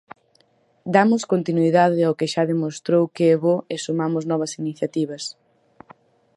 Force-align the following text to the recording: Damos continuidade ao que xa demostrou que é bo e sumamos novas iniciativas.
Damos 0.95 1.21
continuidade 1.33 1.99
ao 2.03 2.17
que 2.19 2.31
xa 2.33 2.43
demostrou 2.51 3.03
que 3.15 3.23
é 3.33 3.35
bo 3.43 3.55
e 3.73 3.75
sumamos 3.85 4.23
novas 4.31 4.51
iniciativas. 4.61 5.23